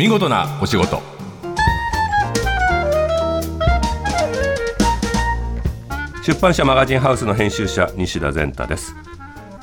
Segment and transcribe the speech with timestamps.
[0.00, 1.02] 見事なお仕事。
[6.24, 8.94] 出版社マガジンハウスの編集者西田善太です。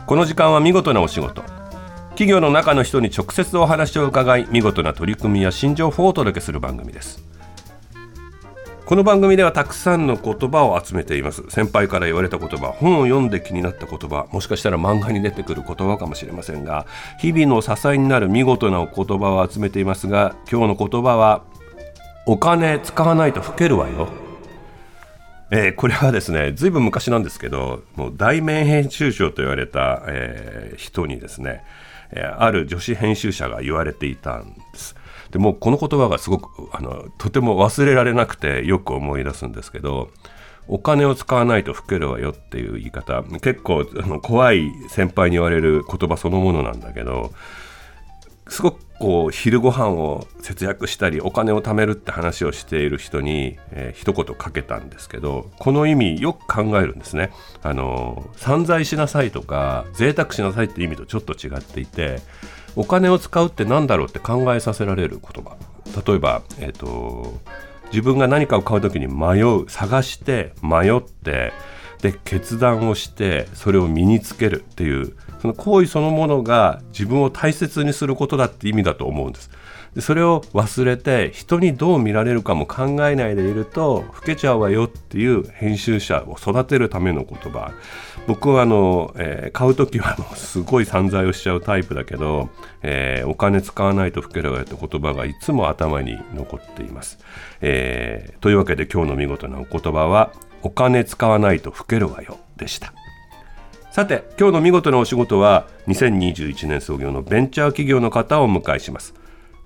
[0.06, 1.42] この時間は見事なお仕事。
[2.10, 7.26] 企業の中の人に直接お話を伺い見事な取り組みや新情報をお届けする番組です。
[8.88, 11.44] この番組ではたくさんの言葉を集めています。
[11.50, 16.86] 先輩から言われた言葉本を読んで気になった言葉もしかしたら漫画に出てくる言葉かもしれませんが
[17.20, 21.44] 日々の支えになる見事な言葉を集めていますが今日の言葉は
[22.26, 24.08] お金使わないと老けるわよ。
[25.52, 31.62] えー、これはですねずいぶん昔なんですけどもう大名編集長と言われた、えー、人にですね、
[32.12, 34.96] えー、ある女子編集者が言われていたんです。
[35.32, 40.10] でもこの言葉がすごくあのとても忘れられなくてよく思い出すんですけど
[40.68, 47.32] お金を使わないと老けるわよっていう言い方結構あの怖い先輩に言われる言葉そのものなんだけど
[48.50, 57.32] すごくこう昼ご飯を節約したりお金を貯めるって話をしている人に、えー、一言かけたんですけどこの意味よく考えるんですね。
[57.62, 62.22] あの散財しなさいとか贅沢しなさいって意味とちょっと違っていて
[62.78, 65.58] お金を使うって何だろうって考えさせられる言葉
[66.08, 67.34] 例えば、えーと、
[67.92, 71.54] 自分が何かを買う時に迷う探して迷って
[72.04, 79.50] で決断をしてそれを身につけるっていうその行為そのものが自分を大切にすることだって意味だと思うんです。
[79.98, 87.72] でそれを忘れて人にどう見られるかも考えないでいると老けちゃうわよっていう編集者を育てるための言葉。
[88.28, 92.50] 僕はあの、えー、買う時はもうすごい散財をしちゃうタイプだけど、
[92.84, 97.18] えー、お金使わないと老けるわよって言葉がいつも頭に残っています、
[97.62, 100.32] えー、というわけで今日の見事なお言葉は
[100.62, 102.94] お金使わないと老けるわよでした。
[103.90, 109.16] さて今日の見事なお仕事は2021年創業のベンチャー企業の方をお迎えします。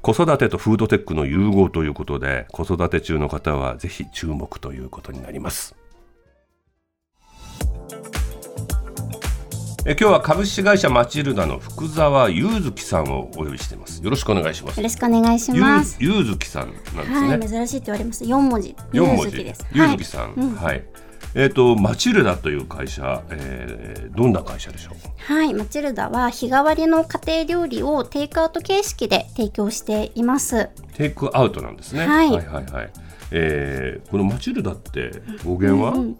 [0.01, 5.75] 子育てとフードテックの融合ということで子育て中の方はぜひ注目ということになります。
[9.83, 14.03] え今日は株式会社マチルダの福沢祐月さんをお呼びしています。
[14.03, 14.77] よろしくお願いします。
[14.77, 15.97] よろしくお願いします。
[15.99, 18.23] 祐月さんなんですね、はい、珍しいって言われます。
[18.23, 18.75] 四文字。
[18.93, 19.43] 四文字。
[19.43, 19.65] です。
[19.71, 20.55] 祐月さん、はい、うん。
[20.55, 20.83] はい
[21.33, 25.33] えーと、マチルダという会社、えー、どんな会社でしょう？
[25.33, 30.69] はいマチルダは日替わりの家庭料理をテイクアウト形式で提供しています。
[30.93, 32.89] テイクアウトなんですね、はい、はいはいはい。
[33.31, 36.19] えー、このマチルダって語源は、うんうん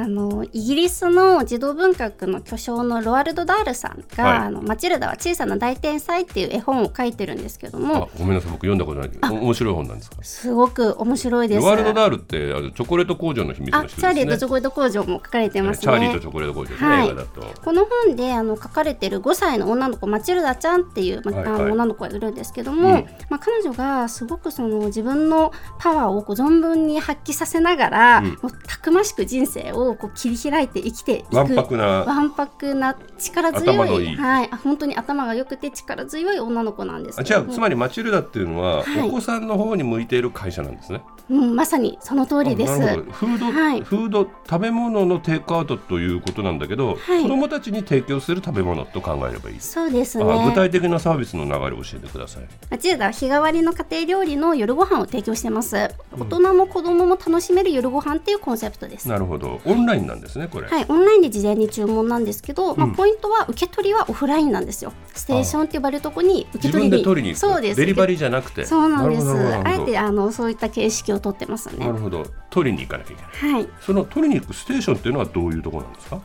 [0.00, 9.10] あのイギリスの児童文学の巨匠のロアルド・ダールさんが、はい、あのマチルダは小さな大天才っていう絵本を書いてるんですけどもごめんなさい僕読んだことない
[9.40, 10.22] 面白い本なんですか？
[10.22, 11.60] すごく面白いです。
[11.60, 15.82] ロアルド・ダールってあのチョコレート工場の秘密の人です、ね、チャーリーとチョコレート工場も書かれてますね。
[15.82, 17.60] チャーリーとチョコレート工場ですね、はい、映画だと。
[17.64, 41.02] この本であの書かれてる5歳の女の子マチルダちゃんっていう、ま、はいはい、あの女の子がいるんですけども、うん、まあ、彼女がすごくその自分のパワーをこう存分に発揮させながら、うん、もうたくましく人生をこう切り開いて生きていくわんぱくなわんぱくな力強いはい、本当に頭が良くて力強い女の子なんですじゃあつまりマチルダっていうのは、はい、お子さんの方に向いている会社なんですね。
[41.30, 42.72] うん、まさにその通りです。
[42.72, 49.60] フード、はい、フード食べ物のテイクアウトということなんだけど、はい、子どもたちに提供する食べ物と考えればいい。
[49.60, 50.24] そうですね。
[50.24, 52.48] 具体的なサービスの流れを教えてください。
[52.70, 55.76] マチルダは日替わりの家庭料理の夜ご飯を提供してます。
[56.18, 59.08] 大人も子供も楽しめる夜ご飯っていうコンセプトです。
[59.08, 59.60] なるほど。
[59.64, 60.68] オンラインなんですねこれ。
[60.68, 64.92] はい、オンラインで事前に注文なんですけど、まあポイントは受け取りはオフラインなんですよ。
[65.14, 67.04] ステーションって呼ばれるとこに受け取りに。
[67.04, 67.76] 取りにそうです。
[67.76, 68.64] デリバリーじゃなくて。
[68.64, 69.28] そうなんです。
[69.28, 71.86] あえてあのそういった形式をとってますね。
[71.86, 72.24] るほど。
[72.50, 76.20] 取りに行かなきゃいけない、はい、その取りに行くステーションっていうのはどういうところなんですか？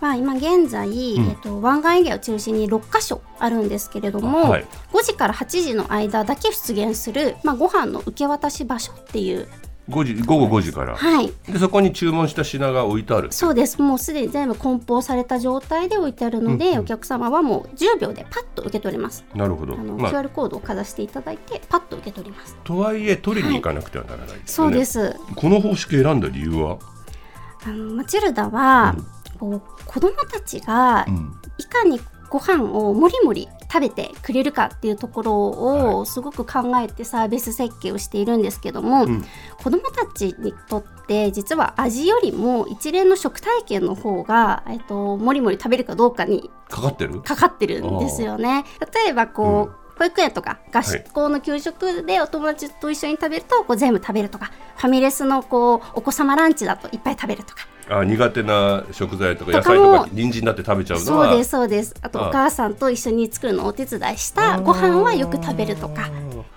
[0.00, 9.46] まあ、今現在、うん、えっと、湾岸エリアを中心に6か所あるんですけれども、はい、5時から8時の間だけ出現する、まあ、ご飯の受け渡し場所っていう
[9.88, 13.32] 5時午後5時から、はい、でそこに注文した品が置いてある。
[13.32, 13.80] そうです。
[13.80, 19.24] もうすでに全部梱包された状態で置いてあるので、うんうん、お客様はもう10秒でパッと受け取れます。
[19.34, 19.74] なるほど。
[19.74, 22.56] あの、まあ、QR コードをかざしていただいてパッと受け取ります。
[22.62, 25.16] とはいえ取りに行かなくてはならない、ねはい、そうです。
[25.34, 26.78] この方式選んだ理由は？
[27.64, 28.94] あのマチルダは、
[29.40, 31.06] うん、こう子供たちが
[31.58, 32.00] いかに
[32.30, 39.24] ご飯をもりもり食べてくれるかっていうところをすごく考えてサービス設計をしているんですけども、うん、
[39.62, 47.22] 子どもたちにとって実は味よりも一連の食体験の方が、えっと、もりもり食べるかどうかにかかってる？
[47.22, 48.64] かかってるんですよね。
[49.04, 57.66] 例えばこう、うん保育園とか学校の給食でお友達と一緒に食べるとこう全部食べるとかファミレスのこうお子様ランチだといっぱい食べるとか。
[57.90, 61.94] あ苦手な食材とか野菜とか人参だって食べちゃうのはそうですそうです。
[62.00, 66.08] あとお母さんと一緒に作るのをお手伝いしたご飯はよく食べるとか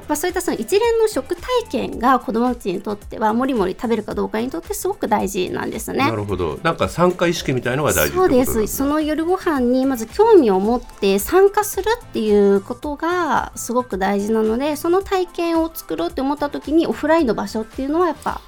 [0.08, 6.00] まあ、そういったその一連の食体験が子どもたちにとってはもりもり食べるかどうかにとってすごく大事なんですね。
[6.00, 18.42] なるほどなんか参加意識みたいのが大事そうですその夜ご飯にまず興味を持って参加するっていうことがすごく大事なのでその体験を作ろうって思った時にオフラインの場所っていうのはやっぱ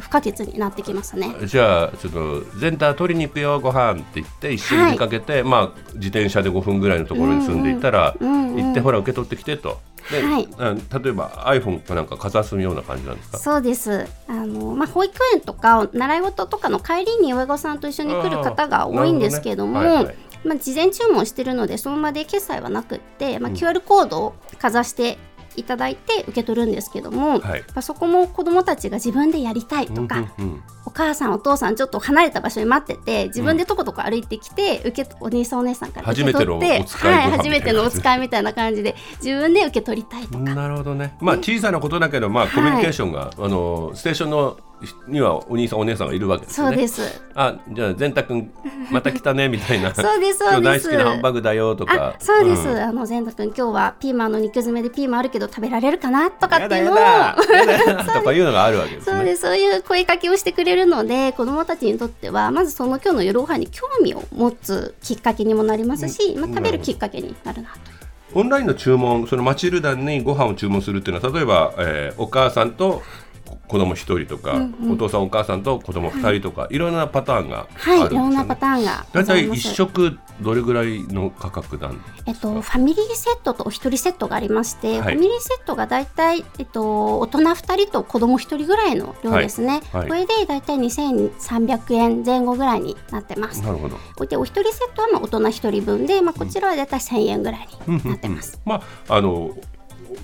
[0.00, 1.34] 不可欠になってきますね。
[1.44, 9.78] じゃあちょっと全体取りに行くよご飯って言って一緒に出かけて、はい、まあ自転車で5分ぐらいのところに住んでいたら、うんうん、行ってほら受け取ってきてと。
[10.10, 10.48] で、はい、
[11.02, 13.38] 例えば iPhone かなんかかざすような感じなんですか？
[13.38, 14.06] そうです。
[14.28, 19.86] あの、まあ、保育園とか習い事とかの帰りに親御さんと一緒に来る方が多いんですけども、ね。
[19.86, 25.18] はいはい、まあ、事前注文してるのでその場で決済はなくって、まあ、QR コードをかざして
[25.56, 40.38] いただいて受け取るんですけども、はい、そこも子どもたちが自分でやりたいとか、うんうんうん、お母さんお父さんちょっと離れた場所に待ってて自分でとことこ歩いてきて、受けお兄さんお姉さんから受け取ってはい、初めてのお使いみたいな感じで自分で受け取りたいとか。
[40.38, 44.58] なるほどね、まあ、小さなことだけど、まあ、コミュニケーションが、はい、あのステーションの
[45.06, 46.68] にはお兄さんお姉さんがいるわけですね。
[46.68, 47.22] そうです。
[47.34, 48.50] あ、じゃあ善太君
[48.90, 49.94] また来たね みたいな。
[49.94, 50.62] そうですそうです。
[50.62, 52.14] 大好きなハンバーグだよとか。
[52.18, 52.68] そうです。
[52.68, 56.96] うん、あの善太君今日はピーマンの肉詰めでピーマンあるけど食べられるかなとかっていうのを
[58.14, 59.42] とかいうのがあるわけです、ね、そうです。
[59.42, 68.00] そういう声かけをしてくれるので子どもたちにとってはまずその今日の夜ご飯に興味を持つきっかけにもなりますし、まあ食べるきっかけになるなと。
[68.32, 73.02] オンラインの注文、そのマチルダにご飯を注文するっていうのは、例えば、えー、お母さんと
[73.70, 90.00] 子供一人とか、うんうん、お父さんお母さんと子供二人とか、はい、いろんなパターンがあるね、はい、いろんなパターンが大体一食どれぐらいの価格なんえっと、ファミリーセットとお一人セットがありまして、はい、ファミリーセットが大体、えっと、大人二人と子供一人ぐらいの量ですね、はい。
[90.00, 93.62] はい、これで大体2300円前後ぐらいになってます。
[93.62, 94.26] なるほど。
[94.26, 99.56] でお一人セットはまあ大人一人分で、まあ、こちらは大体1000円ぐらいになってます、まああの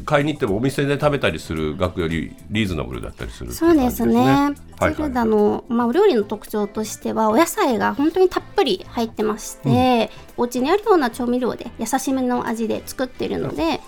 [0.04, 4.14] 買いに行ってもお店で食べたりする額よりリーズナブルだったりする、ね、そうですね。
[4.78, 13.80] はいはい、の、まあ、お料理の特徴としてはお野菜が本当にたっぷり入ってまして、うん、お家にあるような調味料で優しめの味で作っているので、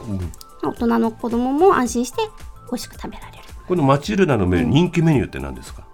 [0.62, 2.22] うん、大人の子供も安心して
[2.70, 3.44] 美味しく食べられる。
[3.66, 5.86] このマチルダのメ、うん、人気メニューって何ですか？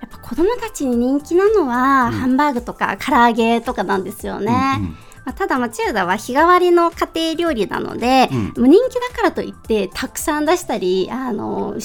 [0.00, 4.76] やっぱ子供たちに人気なのは、ハンバーグとか唐揚げとかなんですよね。
[4.78, 4.96] うんうん
[5.30, 11.76] まあ、ただマチルダは日替わりの家庭料理なので、うん、人気だからといってたくさん出したりあの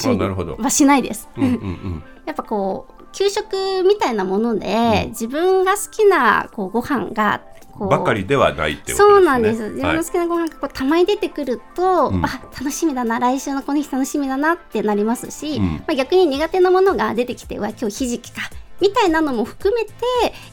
[0.58, 1.28] はしないです。
[1.36, 7.40] うんうんうん、 やっぱこう給食みたいなもので、うん、自分が好きなこうご飯が
[7.78, 9.08] ばかりではないってことですね。
[9.14, 9.62] そうなんです。
[9.70, 13.20] 自分の好きなご飯がこうたまに出てくると、はい、あ楽しみだな。
[13.20, 19.92] 来週のこの日楽しみだなってなりますし、うん、まあ逆に苦手なものが出てきては今日ひじきかみたいなのも含めて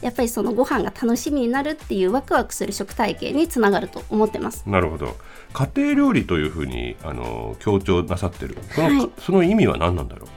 [0.00, 4.64] やっぱりそのご飯が楽しみになるっていうワクワクする食体験につながると思ってます。
[4.66, 5.16] なるほど。
[5.52, 8.56] 家庭料理というふうにあの強調なさってる。
[8.74, 10.28] そのはい、その意味は何なんだろう？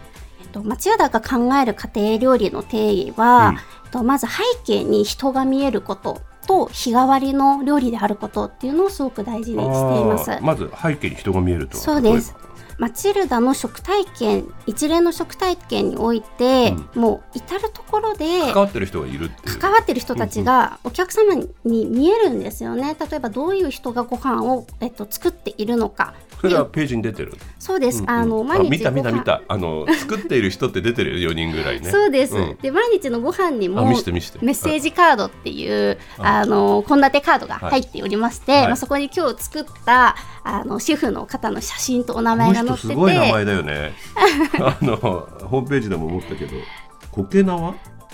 [0.41, 3.55] えっと、町田が考える家庭料理の定義は、
[3.85, 10.37] うん、とまず背景に人が見えることと日替わりの料理であることっていうのをすごく大事にしています。
[10.41, 11.77] まず背景に人が見えると。
[11.77, 12.33] そうです
[12.77, 22.95] マチルダの食体験一連の食体験において、うん、もう至る所で関わってる人がいる関わってる人たちがお客様に見えるんですよね。
[22.99, 27.33] 例えばどういう人がご飯をえっと作っているのかそれはページに出てる。
[27.59, 29.41] そうです、うんうん、あの毎日見た見た見た。
[29.47, 31.89] あの作っている人って出てるよ4人ぐらいね。
[31.89, 43.93] そうです、うん、で毎日のご飯にもメッセージカードっていうあの献立カードが入っておりまして、はい、まあ、そこに今日作ったあのシェフの方の写真とお名前が載っててすごい名前だよね。
[44.61, 46.51] あのホームページでも思ったけど
[47.11, 47.73] 苔縄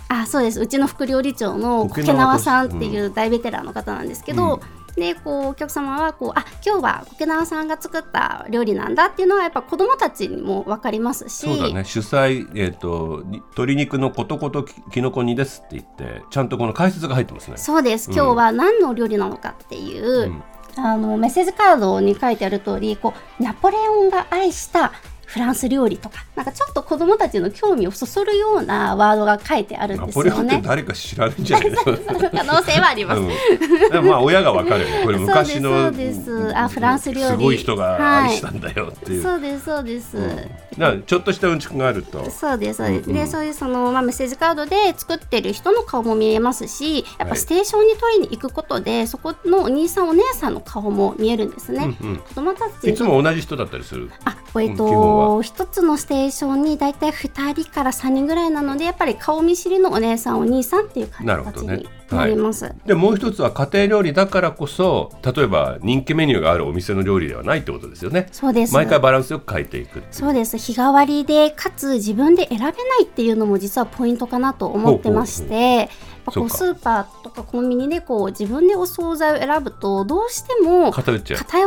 [0.10, 0.60] あそうです。
[0.60, 11.48] うちの副料理長の苔縄さんっていう大ベテランの方なんですけど、うんでこうお客様はこうあ今日は苔縄さんが作った料理なんだっていうのはやっぱ子どもたちにも分かりますし。
[11.48, 11.84] そうだね。
[11.84, 17.58] 主催、えーと、鶏肉のことこときのこ煮ですって言ってちゃんとこの解説が入ってますね。
[17.58, 18.12] そうです。
[18.12, 20.44] 今日は何の料理なのかっていう、うん、
[20.76, 24.92] あのメッセージカードに書いてある通りこうナポレオンが愛した
[25.34, 30.62] フランス料理とかなんかちょっと子供たちの興味をそそるようなワードが書いてあるんですよね。
[30.64, 33.22] 誰か知らないんじゃない可能性はあります。
[33.22, 35.02] うん、まあ親がわかるよね。
[35.04, 39.26] これ昔のそうですあフランス料理すごい人が愛したんだよっていう。
[39.26, 40.18] はい、そうですそうです。
[40.18, 42.30] うん、ちょっとしたうんちくがあると。
[42.30, 43.10] そうですそうです。
[43.10, 51.98] うん、でそういうそのまあメッセージカードで作ってる人の顔も見えますし、やっぱステーションに取りに行くことで、はい、そこのお兄さんお姉さんの顔も見えるんですね。
[52.02, 54.12] うんうん、子供たちいつも同じ人だったりする？
[54.26, 68.28] あえっと一つのステーションに大体2人から3人ぐらいなのでやっぱり顔見知りのお姉さんお兄さんっていう感じになります、はい、でもう一つは家庭料理だからこそ例えば人気メニューがあるお店の料理ではないってことですよね。
[68.32, 68.74] そうです。
[68.74, 70.04] 毎回バランスよく変えていく。
[70.12, 70.58] そうです。
[70.58, 75.90] 日替わりでかつ自分で選べないっていうのも実はポイントかなと思ってまして
[76.26, 81.18] こうスーパーとかコンビニでこう自分でお惣菜を選ぶとどうしても偏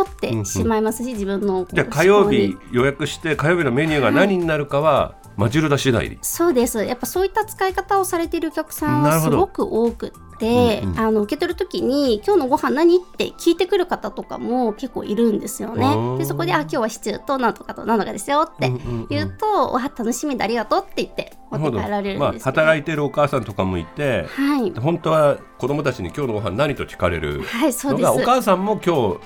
[0.03, 5.27] ってしまいますし、うんうん、自分のじゃあ火曜日予約して火曜日のメニューが何になるかは、はい。
[5.37, 6.83] マジルダ次第そうです。
[6.83, 16.19] やっぱそういった使い方をされているお客さんはすごく多くて、うんうん、あの受け取る時に「今日のご飯何?」って聞いてくる方とかも結構いるんですよね。
[16.19, 18.73] でそこで「あ今日はシチューとなんとかとなんとかですよ」って
[19.09, 29.19] 言うと「うんうん、わ楽しみでありがとう」って言って持って帰られるんです、ね、まあ、働いてるお母さんとかもいて、はい、本当は子供たちに「今日のご飯何?」と聞かれるのが、はい、そうですお母さんも今日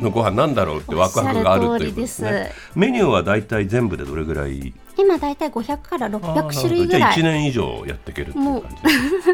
[0.00, 2.52] のご飯なんだろうってワクワクがあるということですね。
[2.74, 4.72] メニューはだいたい全部でどれぐらい？
[4.96, 7.14] 今大体500から600種類ぐらい。
[7.14, 8.76] じゃ1年以上やっていけるっていう感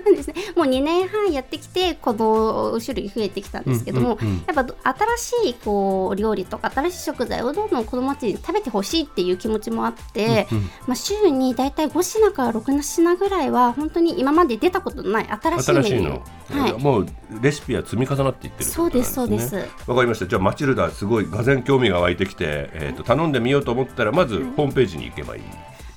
[0.06, 0.34] じですね。
[0.56, 16.20] もう2年半やってきてこの種類増えてきたんですけども、うんうんうん、やっぱ新しいこう料理とか新しい食材をどんどん子どもたちに食べてほしいっていう気持ちもあって、うんうん、まあ、週に大体5品から6品ぐらいは本当に今まで出たことのない新しいメニュー。
[16.44, 17.06] はい、もう
[17.40, 19.56] レシピは積み重なっていってる、ね、そうですそうです。
[19.86, 20.26] わかりました。
[20.26, 25.42] じゃあマチルダすごいがぜ興味が湧いてきて、えーと、頼んでみようと思ったらまずホームページに行けばいい、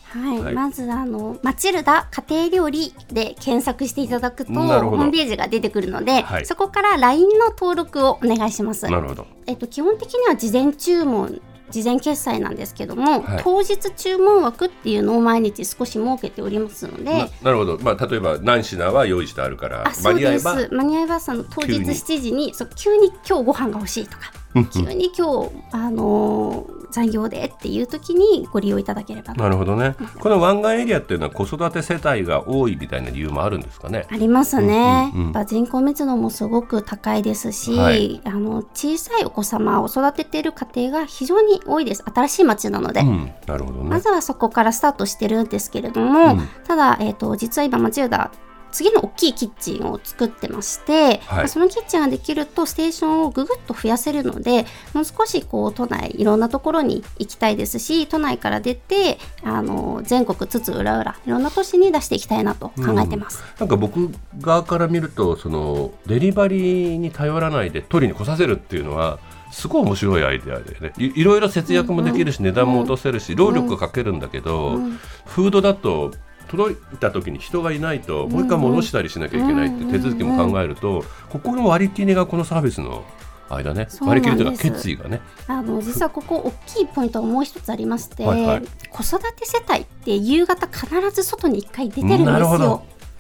[0.10, 8.88] はい、はい、まずあのマチルダ家庭料理で検索していただくとホームページが出てくるので、はい、そこから LINE の登録をお願いします。
[8.88, 9.28] なるほど。
[9.46, 24.32] えっと基本的には事前注文事前決済なんですけども、はい、当日注文枠っていうのを毎日少し設けておりますのでなるほど、まあ、例えば何品は用意してあるから間に合えば間に合えばその当日7時にそう急に今日ご飯が欲しいとか
[24.66, 29.96] 急に今日、あのー、残業でっていう時にご利用いただければなるほどね。
[30.20, 34.06] この湾岸エリアっていうのは子育て世帯が多いみたいな理由もあるんですかね？
[34.10, 42.04] ありますね、うんうんうん、人口密度もすごく高いですし、はい、あの小さいお子様を育てている家庭が非常に多いです。
[42.04, 48.32] 新しい町なので、うん、なるほど、ね、まずはそこからスタートしてるんですけれども、うん、ただ、えーと、実は今町浦
[48.72, 69.20] 次の大きいキッチンを作ってまして、はい、そのキッチンができるとステーションをぐぐっと増やせるのでもう少しこう都内いろんなところに行きたいですし都内から出てあの全国津々浦々いろんな都市に出していきたいなと考えてます、うん、なんか僕側から見るとそのデリバリーに頼らないで取りに来させるっていうのは
[69.52, 70.94] すごい面白いアイデアでね。
[70.98, 74.78] いろいろ節約もできるし、値段も落とせるし、労力かけるんだけど、
[75.26, 76.12] フードだと
[76.48, 83.06] 届いた時に人がいないともう一回戻したりしなきゃいけないって手続きも考えると、ここの割り切りがこのサービスの
[83.50, 85.22] 間ね割り切りというか決意がね。
[85.48, 92.28] あの実はここ大きいポイントがもう一つありまして、はいはい、子育て世帯って夕方必ず外に一回出てるんですよ。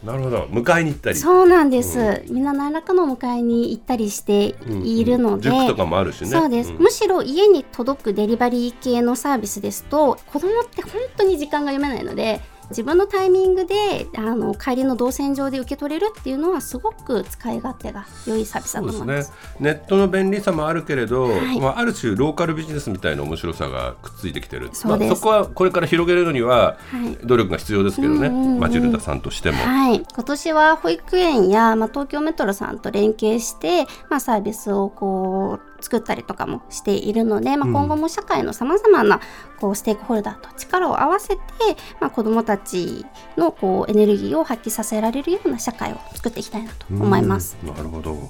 [0.04, 0.46] なるほど。
[0.52, 1.16] 迎えに行ったり。
[1.16, 6.28] そうなんです、うん、みんな何らかの迎えに行ったりしているので、うんうん、塾とかもあるしね。
[6.28, 24.70] そうです、うん、むしろ家に届くデリバリー系のサービスですと子供って本当に時間が読めないので自分のタイミングであの帰りの動線上で受け取れるっていうのはすごく使い勝手が良いサービスだと思います、ね、ネットの便利さもあるけれど、はい、まあ、ある種ローカルビジネスみたいな面白さがくっついてきてる。
[24.74, 26.78] そ,、まあ、そこはこれから広げるのには
[27.24, 39.22] 努力が必要ですけどね、はい、マチルダさんとしても、はい、今年は保育園や、まあ、東京メトロさんと連携して、まあ、サービスをこう作ったりとかもしているので、まあ、今後も社会のさまざまな
[39.60, 41.42] こうステークホルダーと力を合わせて、
[42.00, 43.06] まあ、子どもたち
[43.38, 47.58] のこうエネルギーを発揮させられるような社会を作っていきたいなと思います。
[47.64, 48.30] なるほど。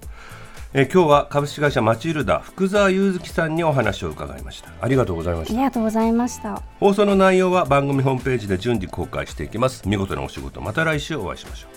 [0.73, 4.71] え今日は株式会社マチルダ福沢祐月さんにお話を伺いました。
[4.81, 5.53] ありがとうございました。
[5.53, 6.61] ありがとうございました。
[6.79, 9.87] 放送の内容は番組ホームページで順次公開していきます。
[9.87, 11.76] 見事なお仕事また来週お会いしましょう